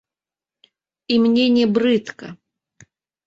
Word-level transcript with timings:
І 1.15 1.19
мне 1.25 1.45
не 1.57 1.65
брыдка. 1.75 2.27